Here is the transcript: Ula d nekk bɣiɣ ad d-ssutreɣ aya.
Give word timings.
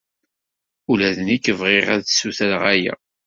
Ula 0.91 1.09
d 1.17 1.19
nekk 1.27 1.45
bɣiɣ 1.59 1.85
ad 1.95 2.01
d-ssutreɣ 2.03 2.63
aya. 2.73 2.93